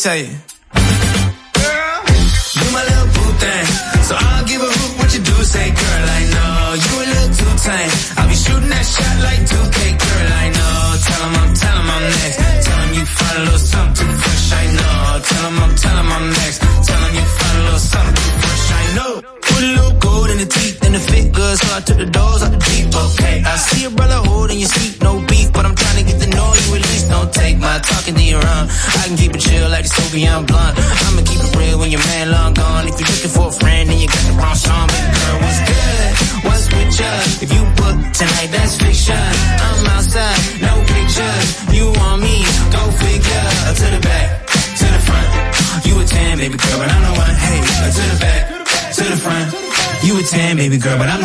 [0.00, 0.34] say?
[50.60, 51.19] baby girl, but I'm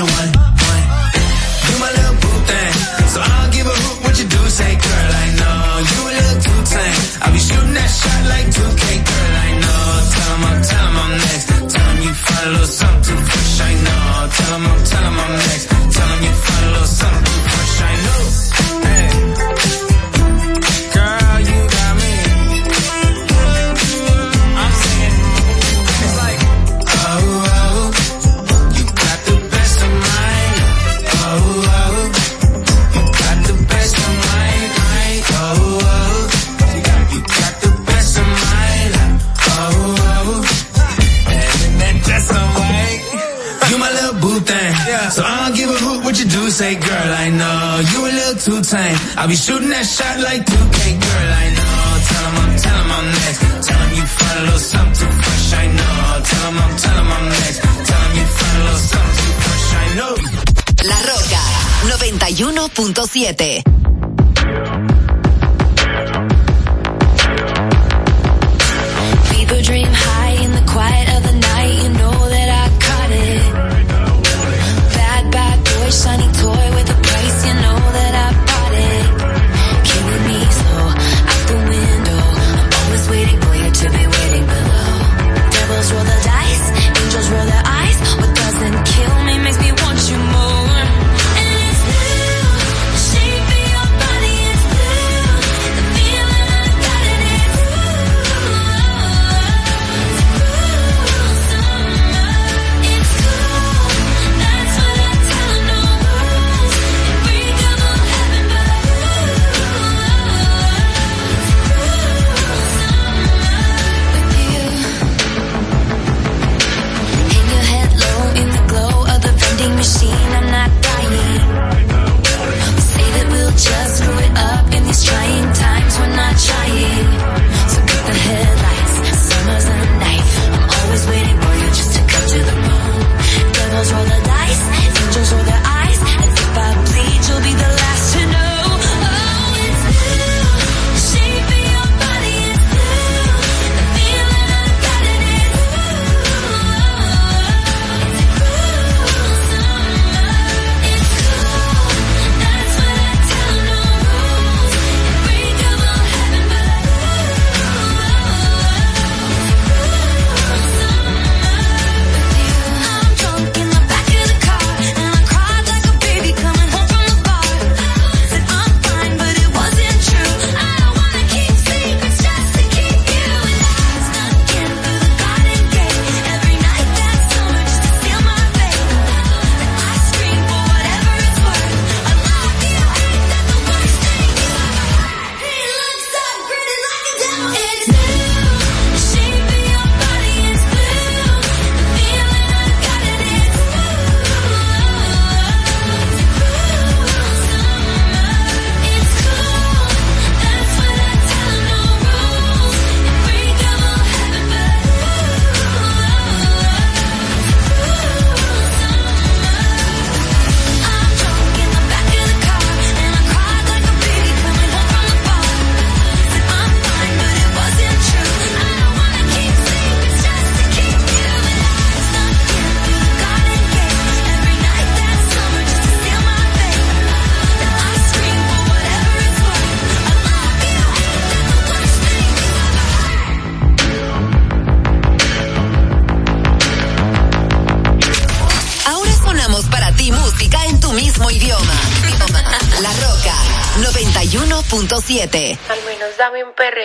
[46.56, 48.96] say, girl, I know you a little too tame.
[49.20, 51.84] I'll be shooting that shot like 2K, girl, I know.
[52.08, 53.40] Tell him I'm, tell him I'm next.
[53.68, 55.96] Tell him you find a little something fresh, I know.
[56.32, 57.60] Tell him I'm, tell him I'm next.
[57.60, 60.16] Tell him you find a little something fresh, I know.
[60.88, 61.44] La Roca
[61.92, 63.76] 91.7
[69.66, 71.15] dream high in the quiet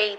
[0.01, 0.17] dame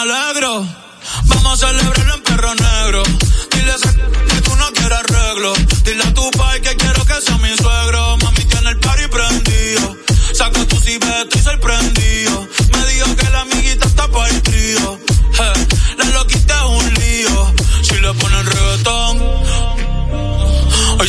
[0.00, 0.66] alegro.
[1.24, 3.02] Vamos a celebrarlo en perro negro.
[3.50, 3.74] Dile
[4.28, 5.54] que tú no quieres arreglo.
[5.84, 8.16] Dile a tu pai que quiero que sea mi suegro.
[8.18, 9.96] Mami tiene el party prendido.
[10.32, 12.03] Saca tu cibeta y sorprendido.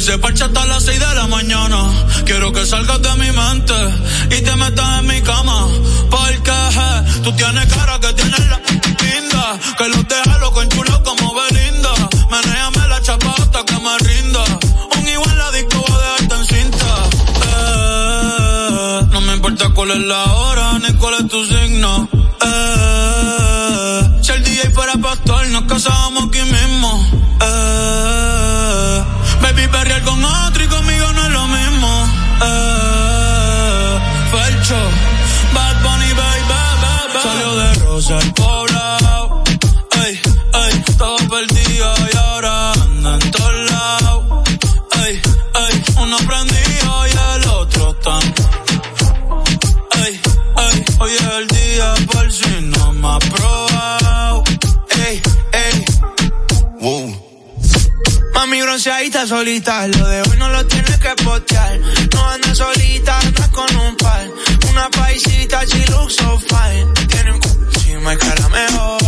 [0.06, 1.92] Se parcha hasta las 6 de la mañana.
[2.26, 3.74] Quiero que salgas de mi mente
[4.38, 5.68] y te metas en mi cama.
[6.12, 8.60] Porque eh, tú tienes cara que tienes la
[9.02, 9.60] linda.
[9.80, 10.70] Que los deja loco en
[58.76, 61.80] Mami bronceadita solita, lo de hoy no lo tienes que postear.
[62.14, 64.28] No andas solita, andas con un par.
[64.70, 66.86] Una paisita, she looks so fine.
[67.08, 67.40] Tiene un
[67.74, 69.02] encima y cara mejor.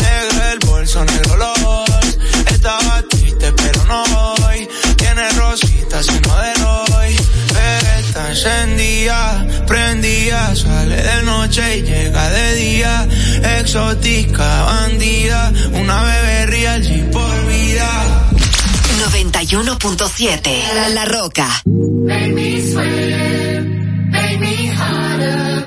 [0.00, 2.16] Negro el bolso, negro los.
[2.54, 4.02] Estaba triste, pero no
[4.46, 4.66] hoy.
[4.96, 7.16] Tiene rositas y de Roy.
[7.52, 10.56] Pero está encendida, prendida.
[10.56, 13.08] Sale de noche y llega de día.
[13.58, 15.52] Exótica, bandida.
[15.74, 18.31] Una bebé real, por vida.
[19.44, 20.62] 91.7.
[20.74, 21.48] La, La Roca.
[21.64, 25.66] Make me sweat, make me harder,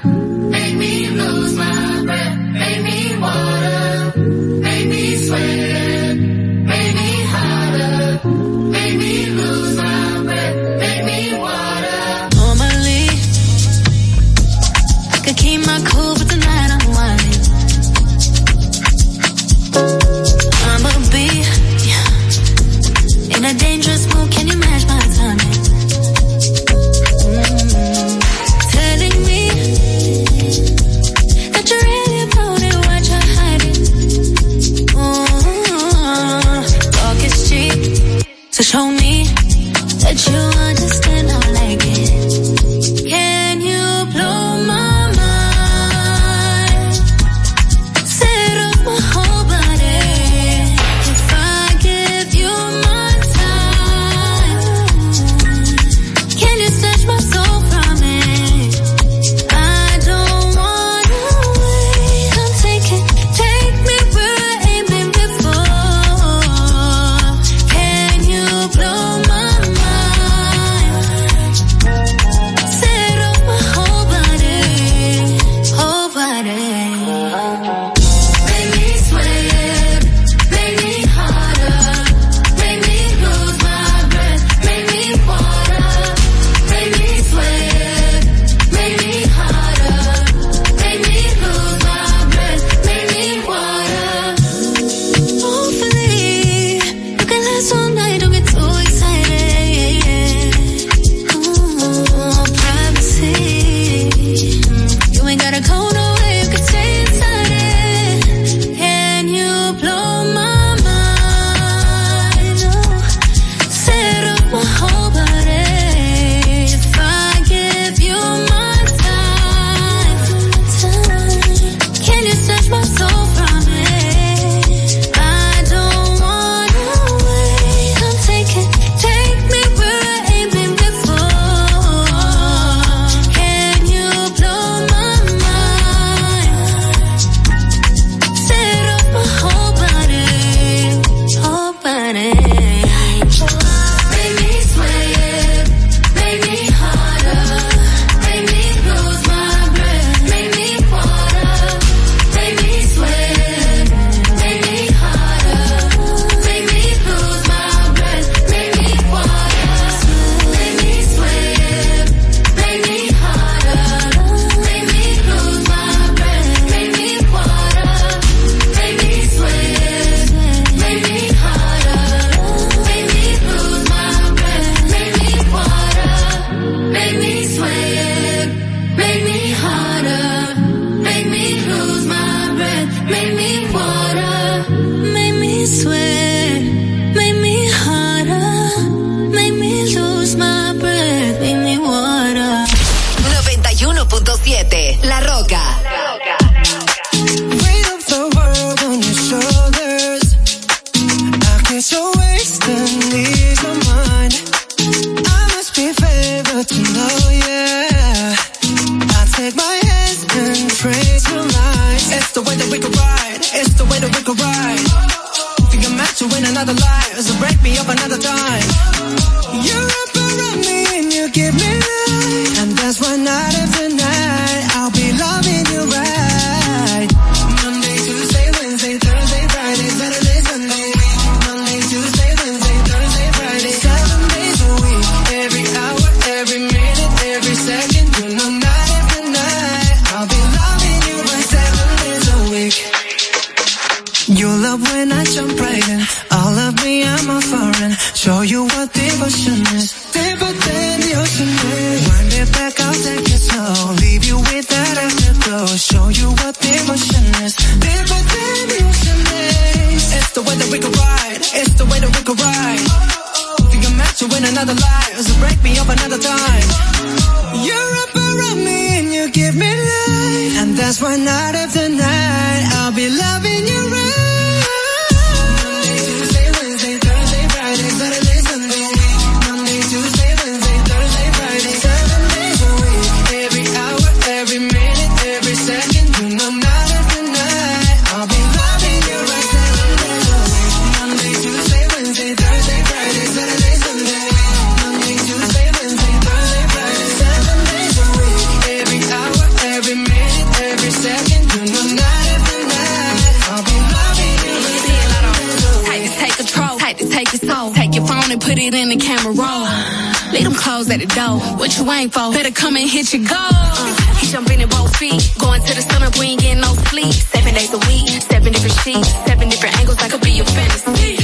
[313.13, 314.15] and hit your.
[314.17, 315.21] He jumping in both feet.
[315.39, 317.13] Going to the sun up, we ain't getting no sleep.
[317.13, 319.97] Seven days a week, seven different sheets, seven different angles.
[319.99, 321.17] I could be your fantasy.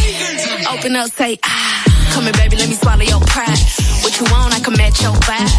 [0.67, 1.83] Open up, say ah.
[2.13, 3.59] Come here, baby, let me swallow your pride.
[4.03, 5.50] What you want, I can match your vibe.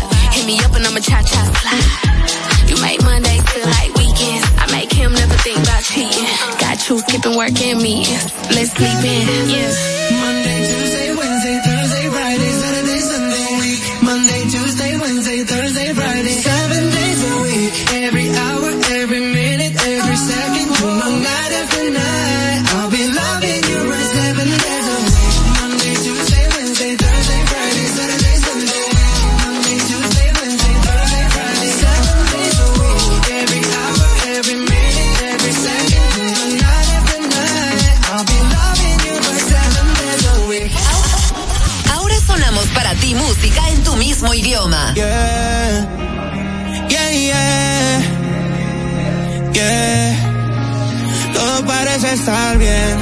[51.33, 52.99] Todo parece estar bien,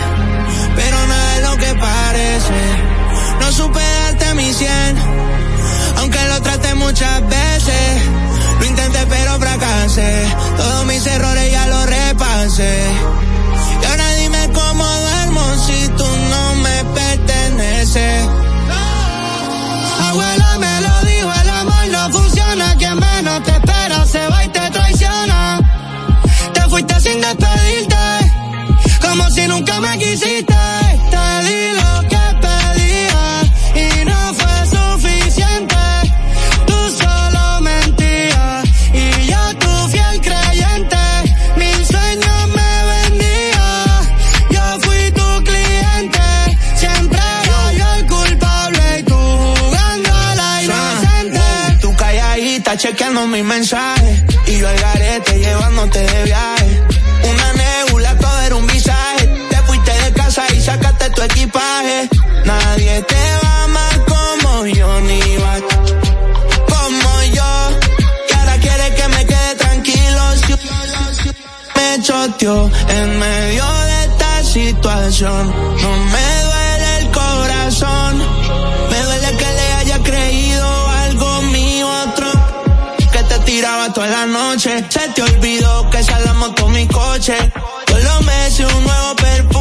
[0.76, 2.60] pero nada es lo que parece.
[3.40, 4.96] No supe darte mi cien,
[5.96, 8.02] aunque lo traté muchas veces.
[8.60, 12.78] Lo intenté pero fracasé, todos mis errores ya los repasé.
[13.82, 18.39] Y ahora dime cómo duermo si tú no me perteneces.
[30.10, 33.22] Te di lo que pedía
[33.76, 35.76] y no fue suficiente.
[36.66, 40.96] Tú solo mentías y yo tu fiel creyente.
[41.56, 44.00] Mil sueños me vendía,
[44.50, 46.20] yo fui tu cliente.
[46.74, 51.40] Siempre era yo el culpable y tú jugando a la inocente.
[51.82, 56.49] Tú calladita chequeando mis mensajes y yo al garete llevándote de viaje.
[73.20, 75.42] Medio de esta situación.
[75.82, 78.12] No me duele el corazón,
[78.90, 82.28] me duele que le haya creído algo mío otro
[83.12, 84.84] que te tiraba toda la noche.
[84.88, 87.36] Se te olvidó que esa la moto mi coche.
[87.86, 89.59] Todos los meses un nuevo perfume,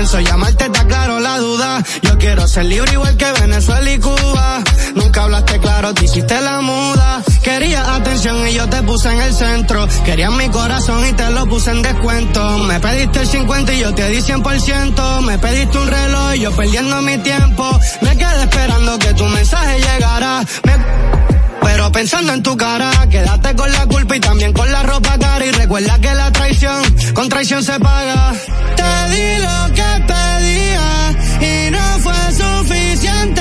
[0.00, 1.84] pienso llamarte, está claro la duda.
[2.00, 4.62] Yo quiero ser libre igual que Venezuela y Cuba.
[4.94, 7.22] Nunca hablaste claro, te hiciste la muda.
[7.42, 9.86] Querías atención y yo te puse en el centro.
[10.06, 12.58] Querías mi corazón y te lo puse en descuento.
[12.60, 15.20] Me pediste el 50 y yo te di 100%.
[15.20, 17.78] Me pediste un reloj y yo perdiendo mi tiempo.
[18.00, 20.46] Me quedé esperando que tu mensaje llegara.
[21.80, 25.46] Pero pensando en tu cara, quédate con la culpa y también con la ropa cara.
[25.46, 26.82] Y recuerda que la traición,
[27.14, 28.34] con traición se paga.
[28.76, 30.90] Te di lo que pedía
[31.40, 33.40] y no fue suficiente.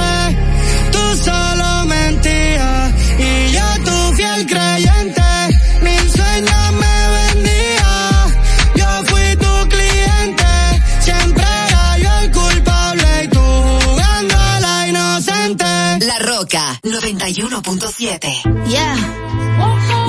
[17.33, 18.71] 91.7.
[18.71, 18.95] Yeah.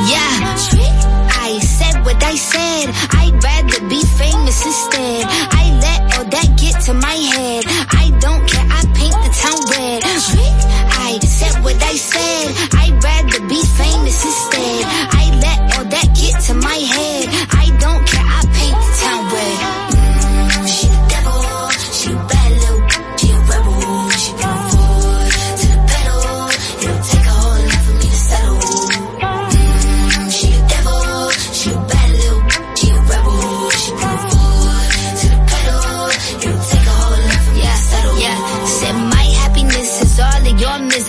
[0.09, 0.41] Yeah.
[1.37, 2.89] I said what I said.
[3.13, 5.27] I'd rather be famous instead.
[5.29, 7.65] I let all that get to my head.
[7.93, 8.65] I don't care.
[8.65, 10.03] I paint the town red.
[10.03, 12.57] I said what I said.
[12.73, 14.85] I'd rather be famous instead.
[15.13, 17.29] I let all that get to my head.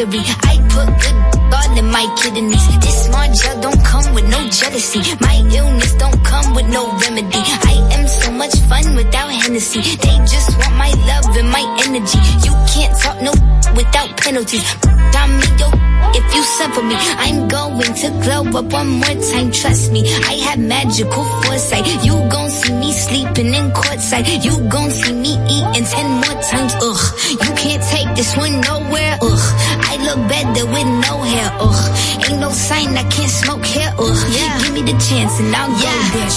[0.04, 2.80] I put good all in my kidneys.
[2.80, 5.00] This small gel don't come with no jealousy.
[5.22, 7.38] My illness don't come with no remedy.
[7.38, 9.82] I am so much fun without Hennessy.
[9.82, 12.18] They just want my love and my energy.
[12.42, 13.32] You can't talk no
[13.76, 14.66] without penalties.
[15.14, 15.70] I'm me, yo.
[16.14, 19.52] If you suffer me, I'm going to glow up one more time.
[19.52, 21.86] Trust me, I have magical foresight.
[22.04, 24.44] You gon' see me sleeping in courtside.
[24.44, 26.74] You gon' see me eating ten more times.
[26.82, 29.20] Ugh, you can't take this one nowhere.
[29.22, 29.71] Ugh,
[30.16, 31.50] look better with no hair.
[31.60, 33.92] Ugh, ain't no sign I can't smoke here.
[33.98, 34.60] Ugh, yeah.
[34.60, 36.32] give me the chance and I'll go there.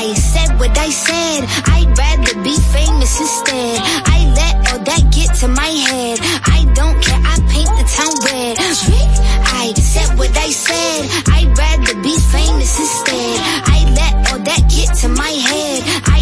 [0.00, 1.40] I said what I said.
[1.74, 3.78] I'd rather be famous instead.
[4.16, 6.18] I let all that get to my head.
[6.56, 7.20] I don't care.
[7.32, 8.56] I paint the town red.
[9.64, 11.00] I said what I said.
[11.34, 13.36] I'd rather be famous instead.
[13.74, 15.82] I let all that get to my head.
[16.06, 16.13] I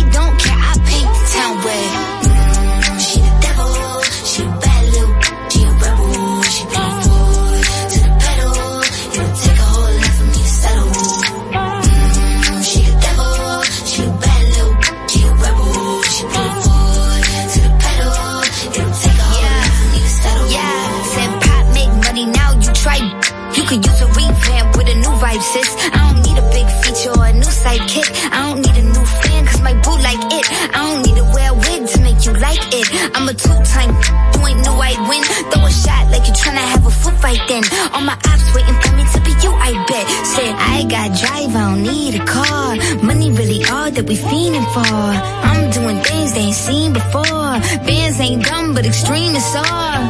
[33.32, 33.92] a two-time,
[34.34, 35.22] you ain't knew I'd win.
[35.50, 37.64] Throw a shot like you tryna have a foot fight then.
[37.92, 40.06] All my ops waiting for me to be you, I bet.
[40.34, 42.76] Said I got drive, I don't need a car.
[43.02, 45.08] Money really all that we fiending for.
[45.48, 47.52] I'm doing things they ain't seen before.
[47.88, 50.02] Bands ain't dumb, but extreme is all.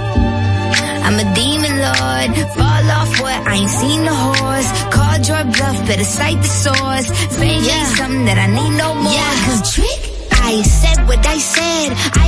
[1.07, 2.29] I'm a demon lord.
[2.59, 3.39] Fall off what?
[3.47, 4.69] I ain't seen the horse.
[4.95, 7.07] Called your bluff, better cite the source.
[7.39, 9.13] Fame ain't something that I need no more.
[9.13, 10.01] Yeah, cause trick.
[10.45, 11.93] I said what I said.
[12.19, 12.22] I'd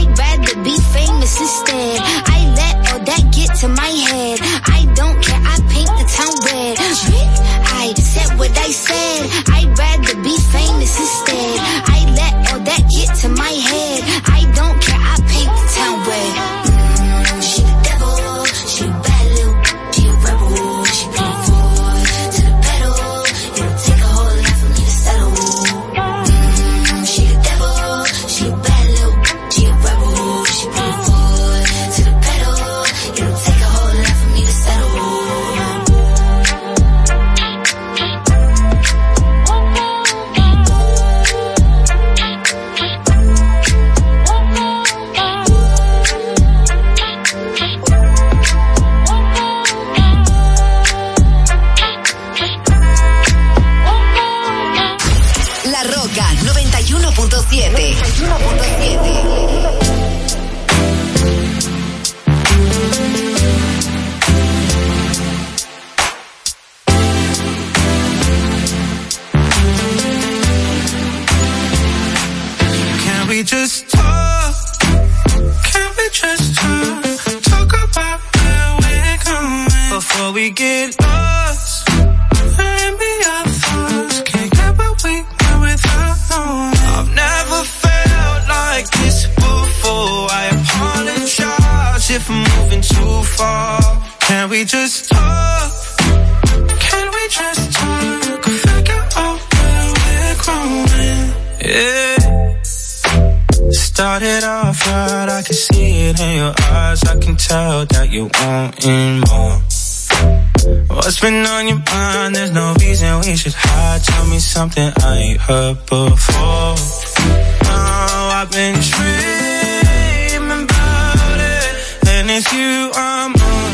[122.65, 123.73] you I'm on.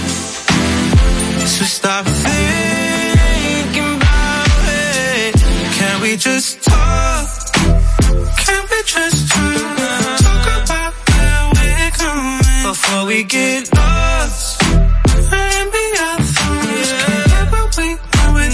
[1.55, 5.35] So stop thinking about it.
[5.79, 7.29] Can we just talk?
[8.44, 10.18] Can we just talk?
[10.26, 14.62] Talk about where we're going before we get lost.
[18.37, 18.46] we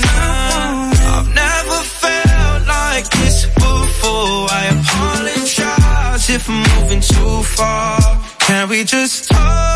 [1.12, 4.40] I've never felt like this before.
[4.60, 7.98] I apologize if I'm moving too far.
[8.46, 9.75] Can we just talk?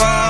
[0.00, 0.29] far.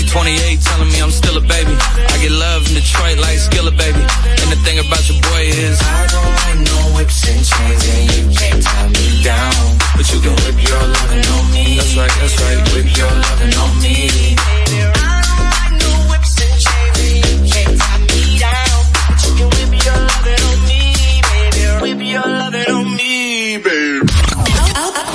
[0.00, 1.76] She 28, telling me I'm still a baby.
[1.76, 4.00] I get love in Detroit like Skilla, baby.
[4.00, 8.04] And the thing about your boy is I don't like no whips and chains, and
[8.08, 9.76] you can't tie me down.
[10.00, 11.76] But you can whip your lovin' on me.
[11.76, 12.60] That's right, that's right.
[12.72, 14.36] Whip your lovin' on me.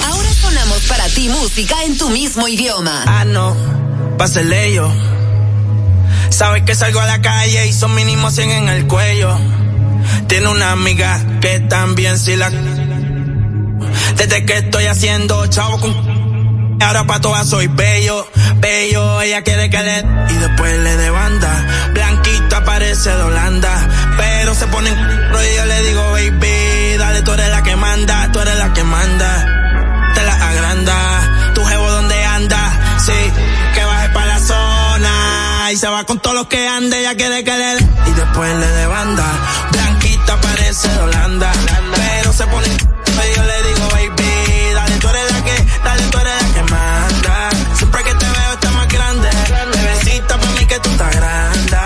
[0.06, 3.04] Ahora sonamos para ti música en tu mismo idioma.
[3.08, 3.56] Ah, no,
[4.18, 4.92] pásele yo.
[6.30, 9.38] Sabes que salgo a la calle y son mínimo 100 en el cuello.
[10.28, 12.50] Tiene una amiga que también si la...
[14.18, 16.16] Desde que estoy haciendo chavo con...
[16.82, 20.00] Ahora pa' todas soy bello, bello, ella quiere que le...
[20.30, 23.90] Y después le de banda, blanquita parece de Holanda.
[24.18, 24.98] Pero se pone en...
[24.98, 28.84] Y yo le digo, baby, dale, tú eres la que manda, tú eres la que
[28.84, 29.35] manda.
[35.76, 37.74] Y se va con todos los que ande, ella quiere que le...
[37.74, 39.26] Y después le de banda,
[39.74, 41.52] blanquita parece de Holanda.
[41.94, 42.68] Pero se pone...
[43.36, 47.50] Yo le digo, baby, dale, tú eres la que, dale, tú eres la que manda.
[47.76, 49.30] Siempre que te veo está más grande.
[49.74, 51.78] Bebecita pa' mí que tú estás grande.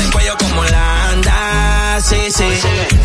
[0.00, 2.60] El cuello como Holanda, sí, sí.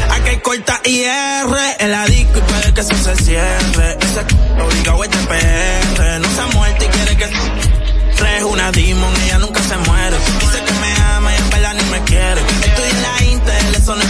[0.10, 3.98] Aquí corta IR en la disco y puede que eso se cierre.
[4.02, 4.20] Ese
[4.62, 6.20] obligado es de PR.
[6.20, 9.53] No se ha muerto y quiere que es una demon, ella nunca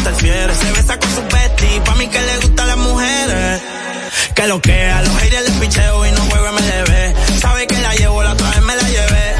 [0.04, 3.62] Se besa con su bestie, pa' mí que le gustan las mujeres.
[4.36, 7.39] Que lo que a los aires les picheo y no juega MLB.
[7.39, 9.36] Sabe que la llevo, la otra vez me la llevé.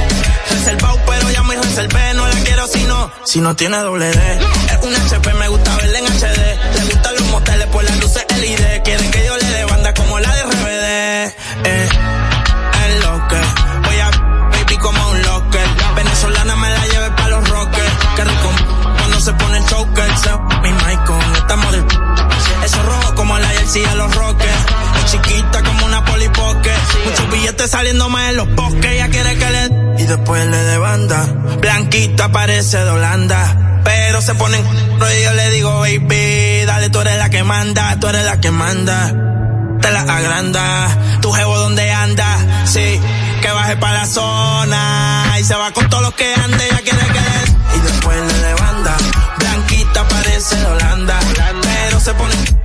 [0.52, 2.14] Reservado, pero ya me reservé.
[2.14, 4.40] No la quiero si no, si no tiene doble D.
[4.72, 6.76] Es un HP, me gusta verla en HD.
[6.76, 8.84] Le gustan los moteles por las luces LED.
[8.84, 9.23] Quiere que
[23.82, 24.66] de los rockers.
[24.98, 26.72] Es chiquita como una polipoque.
[27.06, 28.86] Muchos billetes saliendo más en los bosques.
[28.86, 30.02] Ella quiere que le.
[30.02, 31.26] Y después le de banda.
[31.60, 33.82] Blanquita parece de Holanda.
[33.84, 38.08] Pero se ponen y yo le digo, baby, dale, tú eres la que manda, tú
[38.08, 39.12] eres la que manda.
[39.82, 43.02] Te la agranda, tu jevo donde anda, sí,
[43.42, 45.36] que baje para la zona.
[45.40, 47.78] Y se va con todos los que ande, ella quiere que le.
[47.78, 48.96] Y después le de banda.
[49.40, 51.20] Blanquita parece de Holanda.
[51.62, 52.63] Pero se pone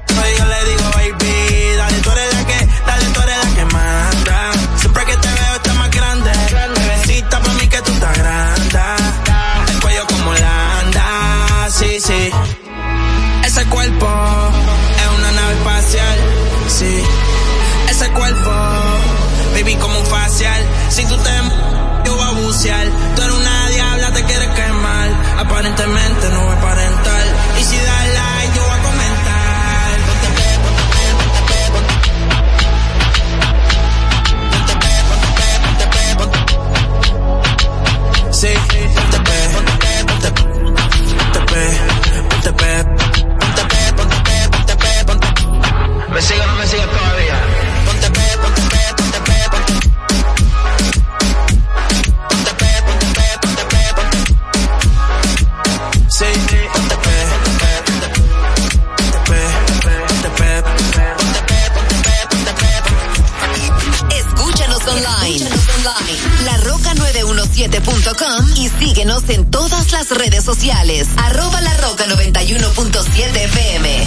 [69.08, 71.08] síguenos en todas las redes sociales.
[71.16, 74.06] Arroba la roca 91.7 FM.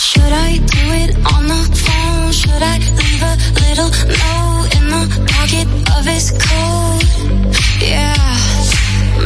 [0.00, 2.32] Should I do it on the phone?
[2.32, 5.68] Should I leave a little note in the pocket
[5.98, 7.04] of his coat?
[7.80, 8.14] Yeah,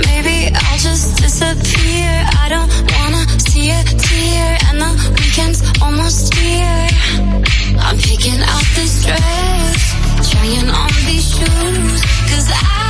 [0.06, 2.26] maybe I'll just disappear.
[2.42, 6.88] I don't wanna see a tear, and the weekend's almost here.
[7.78, 12.81] I'm picking out this dress, trying on these shoes, cause I'll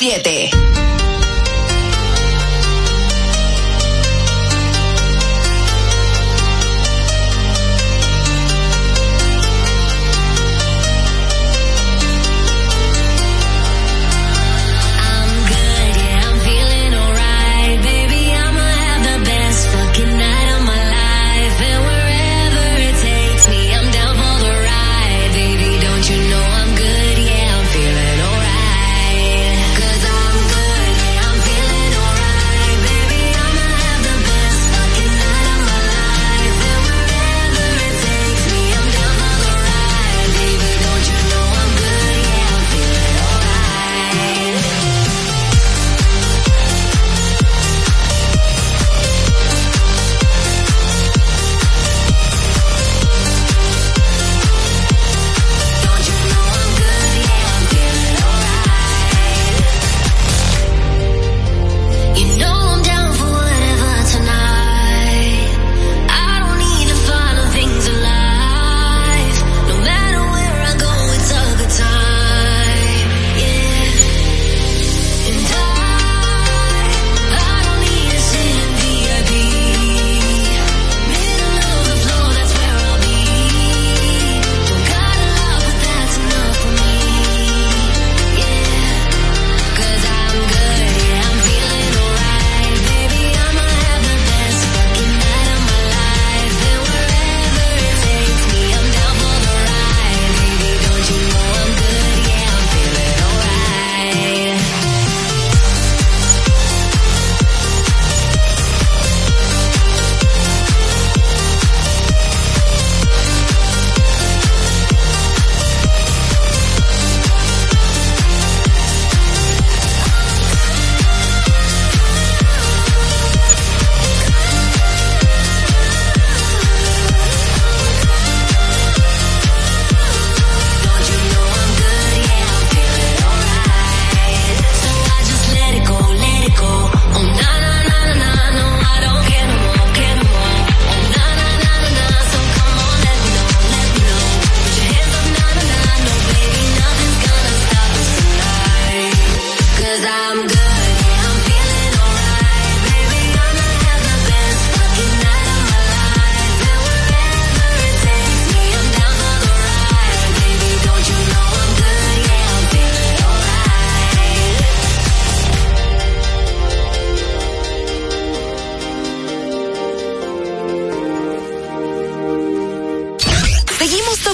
[0.00, 0.39] 91.7.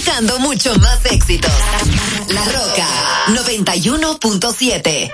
[0.07, 1.51] escuchando mucho más éxitos.
[2.29, 2.87] La Roca
[3.29, 5.13] 91.7.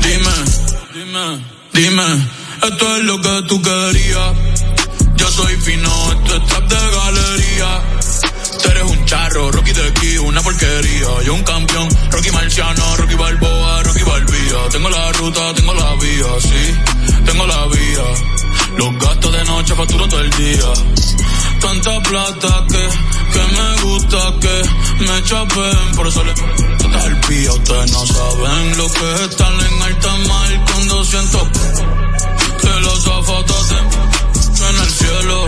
[0.00, 0.36] Dime,
[0.94, 2.28] dime, dime,
[2.62, 4.32] esto es lo que tú querías.
[5.16, 7.87] Yo soy fino, esto es trap de galería.
[9.08, 11.22] Charro, Rocky de aquí, una porquería.
[11.24, 14.68] Yo un campeón, Rocky Marciano, Rocky Balboa, Rocky Balbía.
[14.70, 16.74] Tengo la ruta, tengo la vía, sí,
[17.24, 18.04] tengo la vía.
[18.76, 20.72] Los gastos de noche facturo todo el día.
[21.58, 22.88] Tanta plata que,
[23.32, 26.32] que me gusta que me chapen, por eso le
[27.06, 27.52] el pía.
[27.52, 31.50] Ustedes no saben lo que es estar en alta mar cuando siento
[32.60, 33.78] que los zapatos de
[34.68, 35.46] en el cielo.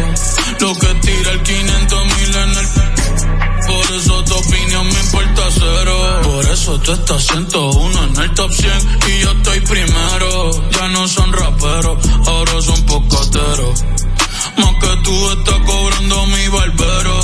[0.61, 2.89] Lo que tira el 500 mil en el
[3.70, 6.20] por eso tu opinión me importa cero.
[6.24, 8.72] Por eso tú estás 101 en el top 100
[9.08, 10.50] y yo estoy primero.
[10.70, 13.84] Ya no son raperos, ahora son pocateros.
[14.56, 17.20] Más que tú estás cobrando mi barbero.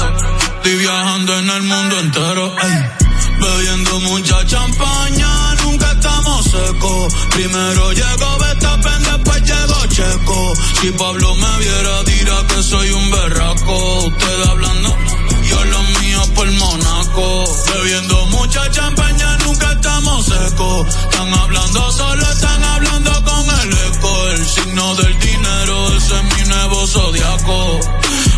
[0.57, 2.55] Estoy viajando en el mundo entero.
[2.62, 3.07] ey.
[3.38, 7.14] Bebiendo mucha champaña, nunca estamos secos.
[7.34, 10.53] Primero llegó Betapen, después llegó Checo.
[10.80, 14.07] Si Pablo me viera, dirá que soy un berraco.
[14.07, 14.97] Usted hablando,
[15.51, 15.82] yo lo
[16.37, 17.45] por Monaco.
[17.72, 20.87] Bebiendo mucha champaña, nunca estamos secos.
[20.87, 24.28] Están hablando solo, están hablando con el eco.
[24.28, 27.80] El signo del dinero, ese es mi nuevo zodiaco.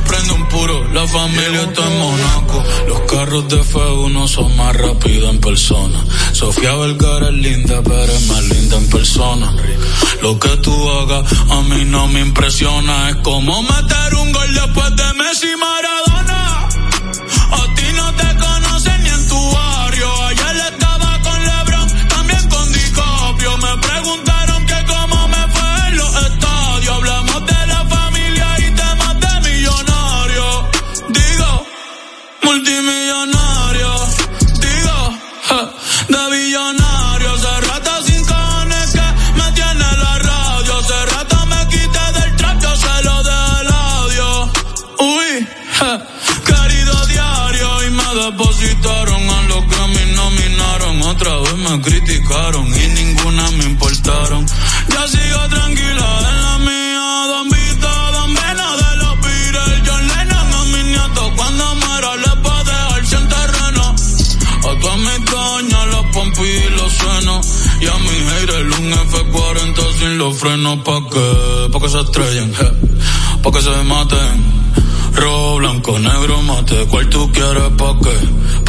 [0.06, 2.64] Prende un puro, la familia está en Monaco.
[2.86, 6.04] Los carros de fuego no son más rápidos en persona.
[6.32, 9.54] Sofía Vergara es linda, pero es más linda en persona.
[10.22, 13.10] Lo que tú hagas a mí no me impresiona.
[13.10, 16.07] Es como meter un gol después de Messi Maradona.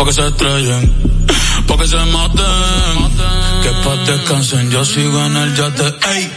[0.10, 0.84] Que se estrellen.
[1.68, 2.98] Pa' que se maten.
[3.64, 5.88] Que pa' descansen, yo sigo en el yate.
[6.14, 6.32] Ey.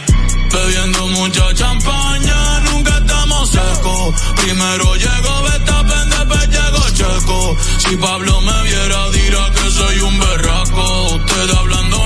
[0.53, 4.13] Bebiendo mucha champaña, nunca estamos secos.
[4.35, 7.57] Primero llegó Betapen, después llegó Checo.
[7.79, 11.15] Si Pablo me viera, dirá que soy un berraco.
[11.15, 11.97] Usted hablando,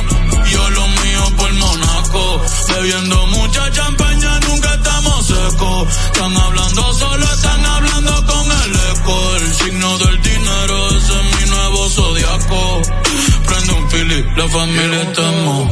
[0.53, 2.41] yo lo mío por Monaco.
[2.70, 3.70] Bebiendo mucha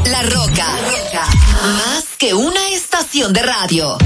[0.05, 0.67] la Roca.
[1.63, 3.97] Más que una estación de radio.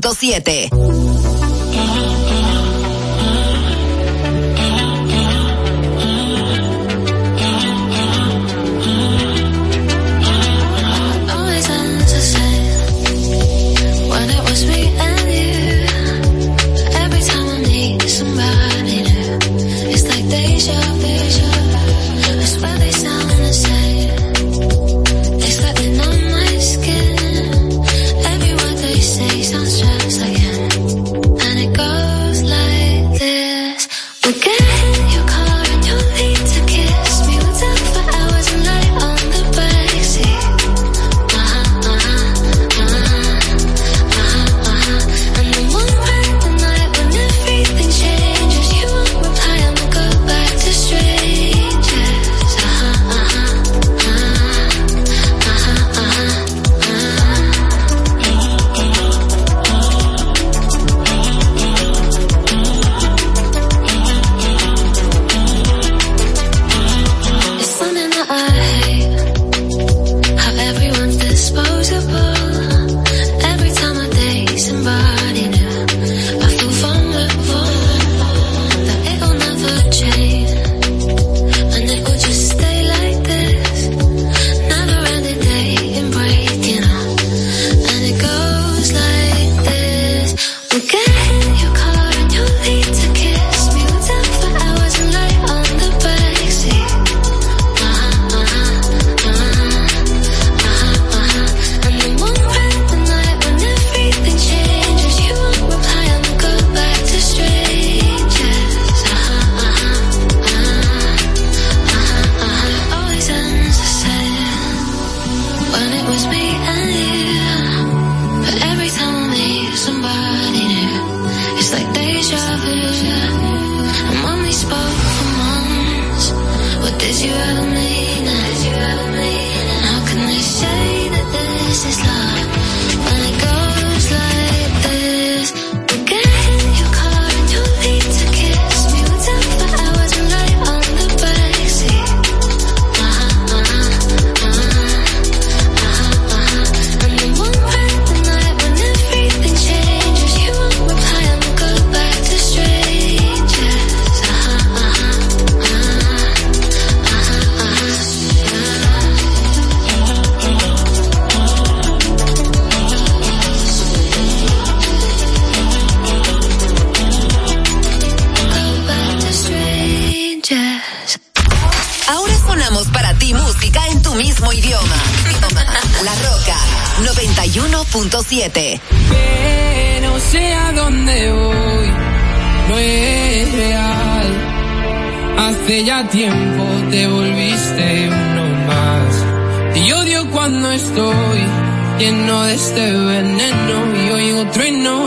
[0.00, 1.01] 91.7.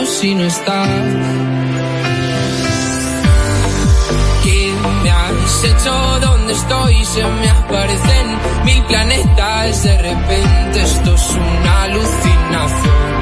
[0.06, 0.90] si no estás.
[4.44, 4.74] ¿Qué
[5.04, 6.20] me has hecho?
[6.22, 7.06] ¿Dónde estoy?
[7.06, 8.28] Se me aparecen
[8.66, 9.84] mil planetas.
[9.84, 13.16] De repente esto es una alucinación.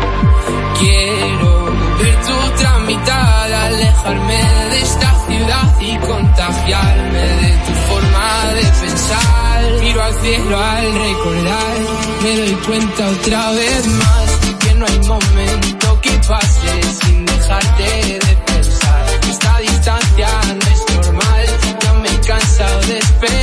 [0.79, 1.65] Quiero
[1.99, 9.81] ver tu tramitada, alejarme de esta ciudad y contagiarme de tu forma de pensar.
[9.81, 11.77] Miro al cielo al recordar,
[12.23, 15.72] me doy cuenta otra vez más que no hay momento
[16.25, 19.05] sin dejarte de pensar.
[19.29, 21.45] Esta distancia no es normal,
[21.81, 23.42] ya me he cansado de esperar.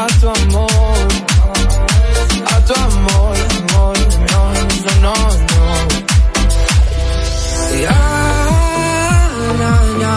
[0.00, 1.08] A tu amor.
[2.46, 3.96] A tu amor, amor.
[4.32, 4.42] No,
[5.04, 5.14] no,
[5.50, 5.64] no.
[7.84, 8.00] Ya,
[9.60, 9.72] na,
[10.02, 10.14] na.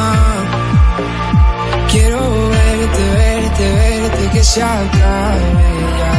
[1.92, 5.70] Quiero verte, verte, verte, que se acabe
[6.00, 6.14] ya.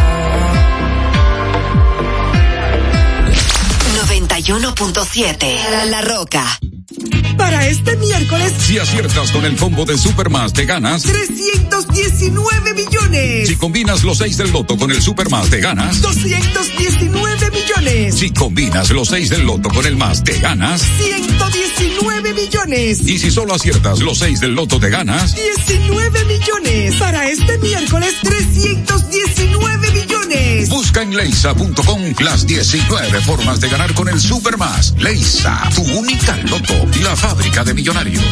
[4.04, 6.44] 91.7 La Roca.
[7.44, 11.02] Para este miércoles, Si aciertas con el combo de Supermas te ganas.
[11.02, 13.48] 319 millones.
[13.48, 16.00] Si combinas los 6 del loto con el Supermas te ganas.
[16.00, 18.14] 219 millones.
[18.14, 20.80] Si combinas los 6 del loto con el más te ganas.
[20.98, 23.00] 119 millones.
[23.06, 25.34] Y si solo aciertas los 6 del loto te ganas.
[25.34, 26.96] 19 millones.
[26.96, 30.68] Para este miércoles, 319 millones.
[30.70, 34.94] Busca en leisa.com las 19 formas de ganar con el Supermas.
[34.98, 38.22] Leisa, tu única loto, la de millonarios.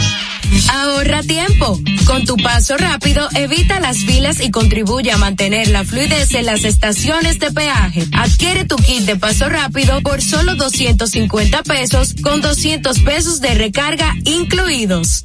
[0.71, 1.79] Ahorra tiempo.
[2.07, 6.65] Con tu paso rápido, evita las filas y contribuye a mantener la fluidez en las
[6.65, 8.07] estaciones de peaje.
[8.13, 14.15] Adquiere tu kit de paso rápido por solo 250 pesos con 200 pesos de recarga
[14.25, 15.25] incluidos.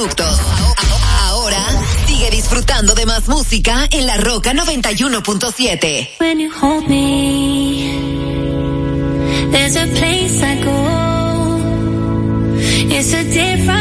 [0.00, 1.58] Ahora
[2.06, 6.10] sigue disfrutando de más música en La Roca 91.7.
[6.20, 7.98] When you hold me,
[9.50, 11.58] there's a place I go.
[12.96, 13.77] It's a different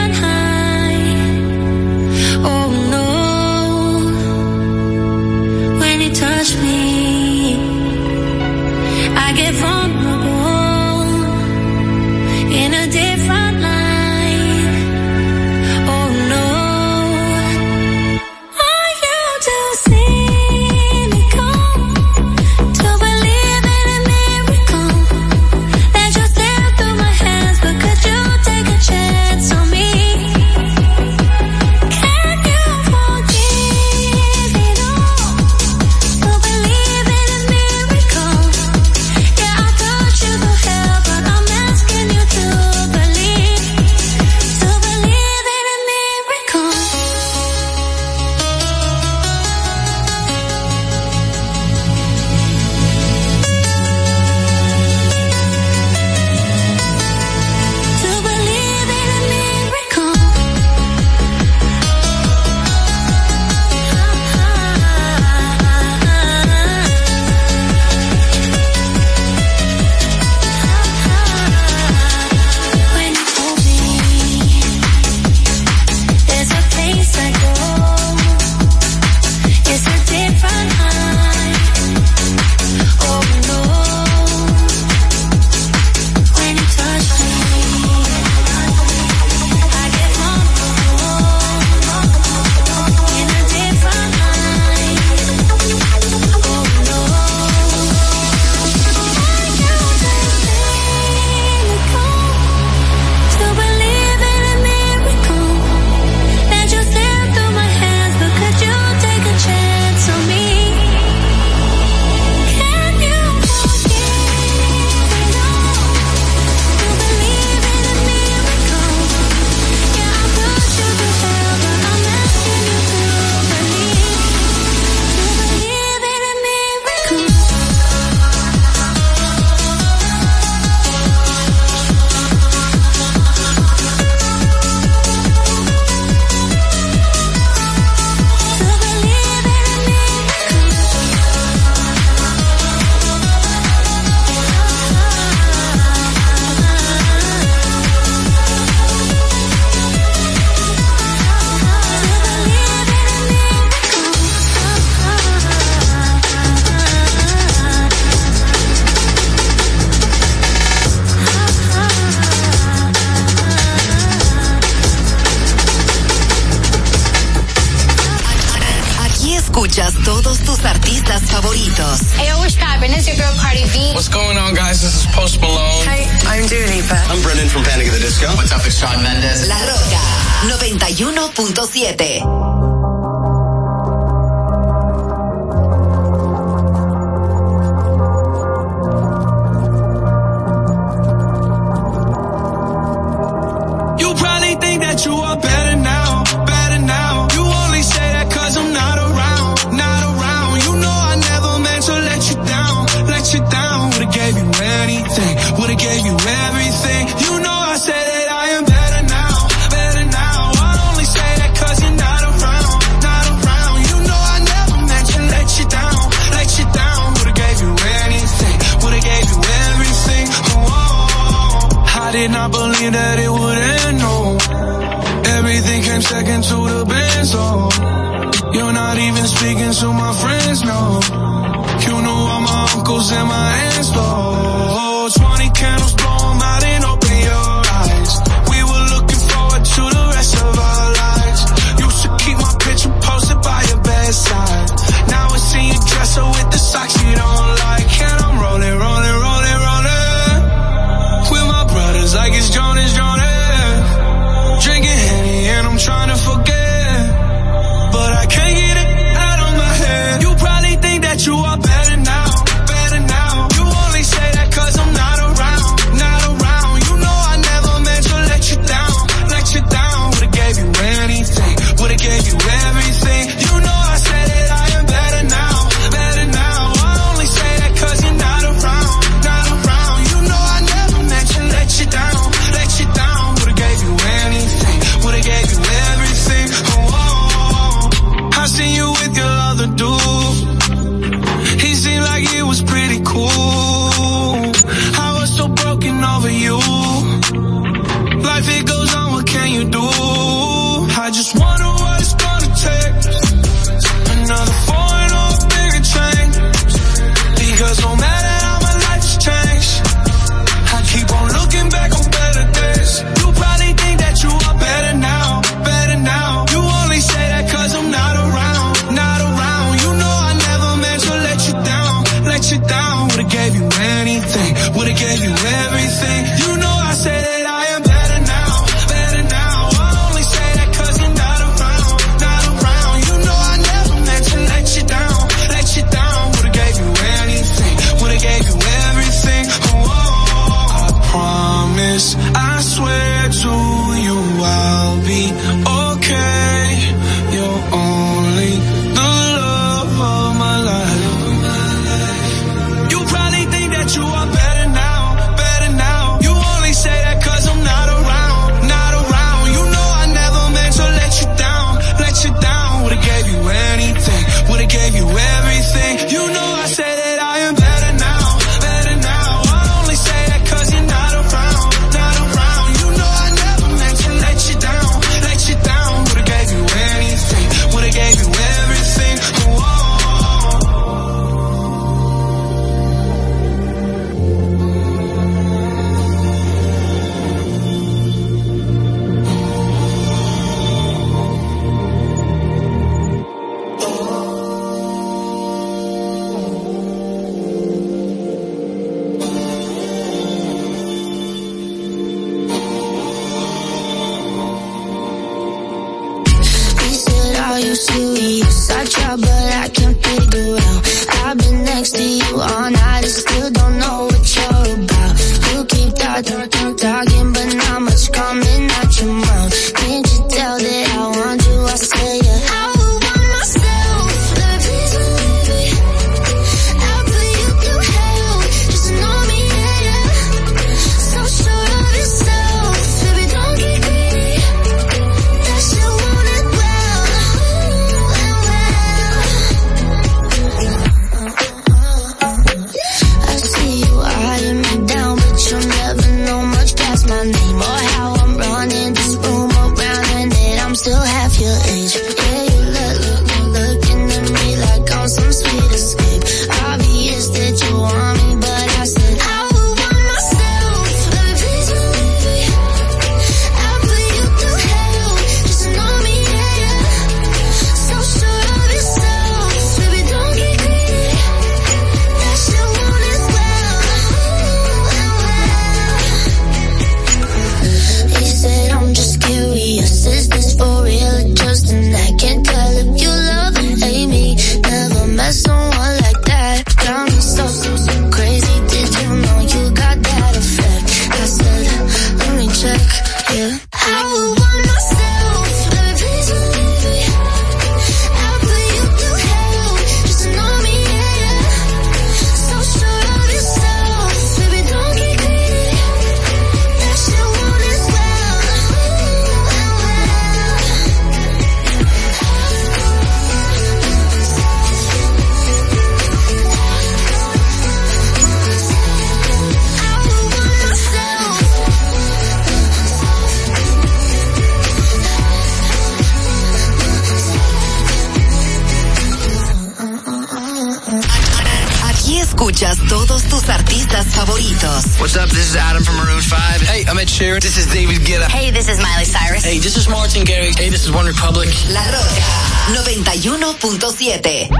[543.77, 544.56] 91.7.